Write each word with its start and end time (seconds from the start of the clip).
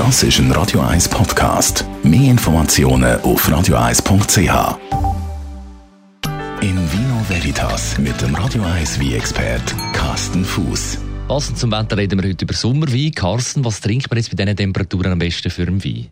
Das 0.00 0.22
ist 0.22 0.38
ein 0.38 0.50
Radio 0.52 0.80
1 0.80 1.10
Podcast. 1.10 1.84
Mehr 2.02 2.30
Informationen 2.30 3.20
auf 3.20 3.46
radio1.ch. 3.46 4.78
In 6.62 6.76
Vino 6.90 7.22
Veritas 7.28 7.98
mit 7.98 8.18
dem 8.22 8.34
Radio 8.34 8.62
1 8.62 8.98
wie 8.98 9.14
expert 9.14 9.74
Carsten 9.92 10.42
Fuß. 10.42 10.96
Passend 11.28 11.58
zum 11.58 11.70
Wetter 11.70 11.98
reden 11.98 12.18
wir 12.18 12.30
heute 12.30 12.46
über 12.46 12.54
Sommerwein. 12.54 13.12
Carsten, 13.12 13.62
was 13.62 13.82
trinkt 13.82 14.08
man 14.08 14.16
jetzt 14.16 14.34
bei 14.34 14.42
diesen 14.42 14.56
Temperaturen 14.56 15.12
am 15.12 15.18
besten 15.18 15.50
für 15.50 15.66
einen 15.66 15.84
Wein? 15.84 16.08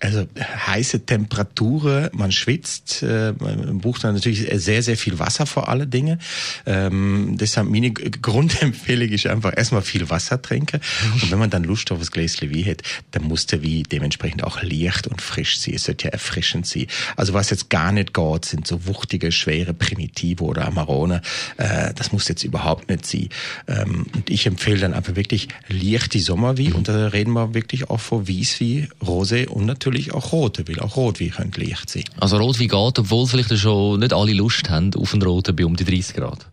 Also 0.00 0.26
heiße 0.38 1.06
Temperaturen, 1.06 2.10
man 2.12 2.30
schwitzt, 2.30 3.02
äh, 3.02 3.32
man 3.38 3.78
braucht 3.78 4.04
dann 4.04 4.14
natürlich 4.14 4.46
sehr, 4.62 4.82
sehr 4.82 4.96
viel 4.96 5.18
Wasser 5.18 5.46
vor 5.46 5.68
alle 5.68 5.86
Dinge. 5.86 6.18
Ähm, 6.66 7.36
deshalb 7.40 7.68
meine 7.68 7.92
Grundempfehlung 7.92 9.08
ist 9.08 9.26
einfach 9.26 9.56
erstmal 9.56 9.80
viel 9.80 10.10
Wasser 10.10 10.42
trinken. 10.42 10.80
Und 11.14 11.30
wenn 11.30 11.38
man 11.38 11.48
dann 11.48 11.64
Lust 11.64 11.90
auf 11.92 11.98
das 11.98 12.10
Gläschen 12.10 12.50
wie 12.50 12.64
hat, 12.64 12.82
dann 13.12 13.24
muss 13.24 13.46
der 13.46 13.62
wie 13.62 13.84
dementsprechend 13.84 14.44
auch 14.44 14.62
leicht 14.62 15.06
und 15.06 15.22
frisch 15.22 15.58
sein. 15.58 15.74
Es 15.74 15.84
sollte 15.84 16.08
ja 16.08 16.10
erfrischend 16.10 16.66
sein. 16.66 16.86
Also 17.16 17.32
was 17.32 17.48
jetzt 17.48 17.70
gar 17.70 17.90
nicht 17.90 18.12
geht, 18.12 18.44
sind 18.44 18.66
so 18.66 18.84
wuchtige, 18.86 19.32
schwere 19.32 19.72
Primitive 19.72 20.44
oder 20.44 20.66
Amarone. 20.66 21.22
Äh, 21.56 21.94
das 21.94 22.12
muss 22.12 22.28
jetzt 22.28 22.44
überhaupt 22.44 22.90
nicht 22.90 23.06
sein. 23.06 23.28
Ähm, 23.66 24.06
und 24.14 24.28
ich 24.28 24.46
empfehle 24.46 24.80
dann 24.80 24.92
einfach 24.92 25.16
wirklich 25.16 25.48
leichte 25.68 26.18
Sommerwie. 26.18 26.72
Und 26.72 26.88
da 26.88 27.08
reden 27.08 27.32
wir 27.32 27.54
wirklich 27.54 27.88
auch 27.88 28.00
von 28.00 28.28
Wieswie, 28.28 28.88
Rosé 29.02 29.46
und 29.46 29.64
natürlich 29.64 29.85
natürlich 29.86 30.12
auch 30.12 30.32
rote, 30.32 30.66
weil 30.68 30.80
auch 30.80 30.96
Rotwein 30.96 31.30
könnte 31.30 31.60
leicht 31.60 31.90
sein. 31.90 32.04
Also 32.18 32.36
Rotwein 32.38 32.68
geht, 32.68 32.98
obwohl 32.98 33.26
vielleicht 33.26 33.56
schon 33.56 34.00
nicht 34.00 34.12
alle 34.12 34.32
Lust 34.32 34.68
haben 34.68 34.94
auf 34.94 35.12
einen 35.12 35.22
roten 35.22 35.54
bei 35.54 35.64
um 35.64 35.76
die 35.76 35.84
30 35.84 36.16
Grad. 36.16 36.46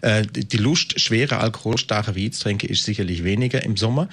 Äh, 0.00 0.24
die 0.26 0.56
Lust, 0.58 1.00
schwere 1.00 1.38
alkoholstarke 1.38 2.16
Wein 2.16 2.32
zu 2.32 2.44
trinken, 2.44 2.68
ist 2.68 2.84
sicherlich 2.84 3.24
weniger 3.24 3.62
im 3.64 3.76
Sommer. 3.76 4.08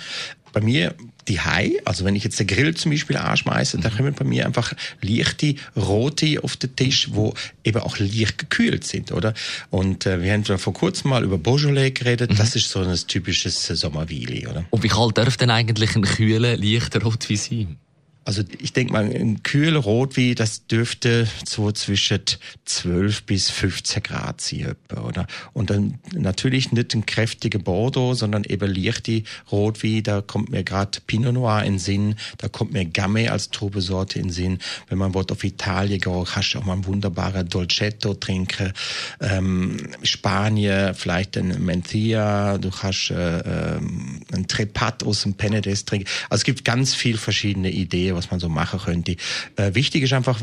Bei 0.52 0.62
mir 0.62 0.96
die 1.28 1.40
Hai, 1.40 1.74
also 1.86 2.06
wenn 2.06 2.16
ich 2.16 2.24
jetzt 2.24 2.40
den 2.40 2.48
Grill 2.48 2.74
zum 2.74 2.90
Beispiel 2.90 3.18
anschmeiße, 3.18 3.78
mhm. 3.78 3.82
dann 3.82 3.96
kommen 3.96 4.14
bei 4.16 4.26
mir 4.26 4.48
einfach 4.48 4.74
leichte 5.02 5.54
rote 5.76 6.44
auf 6.44 6.58
den 6.58 6.76
Tisch, 6.76 7.10
wo 7.12 7.36
eben 7.64 7.80
auch 7.82 8.00
leicht 8.00 8.40
gekühlt 8.40 8.84
sind, 8.84 9.12
oder? 9.12 9.36
Und 9.70 10.08
äh, 10.08 10.24
wir 10.24 10.34
haben 10.34 10.44
vor 10.44 10.74
kurzem 10.74 11.12
mal 11.12 11.24
über 11.24 11.38
Beaujolais 11.38 11.92
geredet. 11.92 12.32
Mhm. 12.32 12.38
Das 12.38 12.56
ist 12.56 12.70
so 12.70 12.80
ein 12.80 12.96
typisches 13.08 13.68
Sommerweili, 13.68 14.48
oder? 14.48 14.66
Und 14.72 14.82
wie 14.82 14.88
kalt 14.88 15.20
darf 15.20 15.38
denn 15.38 15.52
eigentlich 15.52 15.96
ein 15.96 16.02
kühler, 16.02 16.58
leichter 16.58 17.04
Rotwein 17.04 17.38
sein? 17.38 17.78
Also 18.26 18.44
ich 18.60 18.74
denke 18.74 18.94
mal, 18.94 19.06
ein 19.06 19.42
kühler 19.44 19.80
Rotwein, 19.80 20.36
das 20.36 20.68
dürfte 20.68 21.28
so 21.46 21.72
zwischen 21.72 22.20
12 22.66 23.24
bis 23.24 23.50
15 23.50 24.04
Grad 24.04 24.42
sein, 24.42 24.76
oder? 25.04 25.26
Und 25.54 25.70
dann 25.70 26.00
natürlich 26.14 26.72
nicht 26.72 26.94
ein 26.94 27.06
kräftiger 27.06 27.60
Bordeaux, 27.60 28.14
sondern 28.14 28.44
eben 28.44 28.72
leichte 28.72 29.24
Rotwein. 29.52 30.04
Da 30.04 30.22
kommt 30.22 30.50
mir 30.50 30.64
gerade 30.64 31.00
Pinot 31.08 31.34
Noir 31.34 31.64
in 31.64 31.80
Sinn, 31.80 32.16
da 32.38 32.50
kommt 32.50 32.72
mir 32.72 32.86
Gamay 32.86 33.30
als 33.30 33.50
Trubesorte 33.50 34.20
in 34.20 34.30
Sinn. 34.30 34.60
Wenn 34.88 34.98
man 34.98 35.16
auf 35.16 35.44
Italien 35.44 36.00
geht, 36.00 36.26
kannst 36.26 36.54
du 36.54 36.60
auch 36.60 36.66
mal 36.66 36.74
ein 36.74 36.86
wunderbarer 36.86 37.44
Dolcetto 37.44 38.14
trinken. 38.14 38.74
Ähm, 39.22 39.78
Spanien, 40.04 40.94
vielleicht 40.94 41.38
ein 41.38 41.64
Menthia, 41.64 42.58
du 42.58 42.70
kannst 42.70 43.12
äh, 43.12 43.40
ähm, 43.40 44.19
ein 44.34 44.48
Trepat 44.48 45.04
aus 45.04 45.24
dem 45.24 45.36
Penedès 45.36 45.86
trinken. 45.86 46.08
Also 46.30 46.42
es 46.42 46.44
gibt 46.46 46.66
ganz 46.66 46.94
viele 46.96 47.18
verschiedene 47.18 47.72
Ideen, 47.72 48.16
was 48.16 48.32
man 48.32 48.40
so 48.40 48.50
machen 48.50 48.80
könnte. 48.80 49.16
Äh, 49.56 49.76
wichtig 49.76 50.04
ist 50.04 50.14
einfach, 50.14 50.42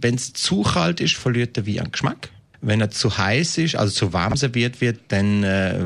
wenn 0.00 0.14
es 0.14 0.32
zu 0.32 0.62
kalt 0.62 1.00
ist, 1.00 1.16
verliert 1.16 1.56
er 1.56 1.66
wie 1.66 1.80
an 1.80 1.90
Geschmack. 1.90 2.30
Wenn 2.62 2.82
er 2.82 2.90
zu 2.90 3.16
heiß 3.16 3.56
ist, 3.56 3.74
also 3.74 3.90
zu 3.90 4.12
warm 4.12 4.36
serviert 4.36 4.82
wird, 4.82 5.00
dann 5.08 5.42
äh, 5.44 5.76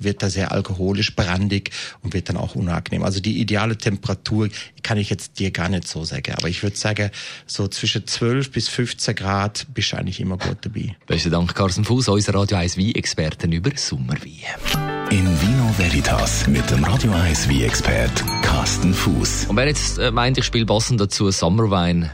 wird 0.00 0.22
er 0.22 0.30
sehr 0.30 0.52
alkoholisch, 0.52 1.14
brandig 1.14 1.70
und 2.00 2.14
wird 2.14 2.30
dann 2.30 2.38
auch 2.38 2.54
unangenehm. 2.54 3.02
Also 3.02 3.20
die 3.20 3.40
ideale 3.40 3.76
Temperatur 3.76 4.48
kann 4.82 4.96
ich 4.96 5.10
jetzt 5.10 5.38
dir 5.38 5.50
gar 5.50 5.68
nicht 5.68 5.86
so 5.86 6.02
sagen. 6.04 6.34
Aber 6.38 6.48
ich 6.48 6.62
würde 6.62 6.76
sagen, 6.76 7.10
so 7.46 7.68
zwischen 7.68 8.06
12 8.06 8.52
bis 8.52 8.68
15 8.70 9.14
Grad 9.14 9.66
bist 9.74 9.92
du 9.92 9.98
eigentlich 9.98 10.18
immer 10.18 10.38
gut 10.38 10.58
dabei. 10.62 10.96
Besten 11.06 11.30
Dank, 11.30 11.54
Carsten 11.54 11.84
Fuß, 11.84 12.08
unser 12.08 12.34
Radio 12.34 12.56
1 12.56 12.78
Wein-Experten 12.78 13.52
über 13.52 13.72
Sommerwein. 13.76 14.83
In 15.14 15.26
Vino 15.40 15.70
Veritas 15.78 16.44
mit 16.48 16.68
dem 16.72 16.82
Radio 16.82 17.12
1 17.12 17.48
wie 17.48 17.62
expert 17.62 18.10
Carsten 18.42 18.92
Fuß. 18.92 19.44
Und 19.46 19.56
wer 19.56 19.68
jetzt 19.68 19.96
äh, 19.96 20.10
meint, 20.10 20.38
ich 20.38 20.44
spiele 20.44 20.66
passend 20.66 21.00
dazu 21.00 21.30
Summerwein, 21.30 22.10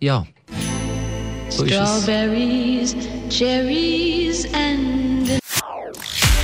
ja. 0.00 0.26
So 1.50 1.64
Strawberries, 1.64 2.96
Cherries 3.30 4.44
and 4.52 5.38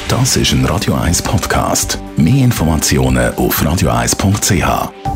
Das 0.06 0.37
ist 0.37 0.53
ein 0.53 0.65
Radio 0.66 0.94
1 0.94 1.20
Podcast. 1.22 1.99
Mehr 2.16 2.44
Informationen 2.44 3.34
auf 3.34 3.60
radio1.ch. 3.60 5.12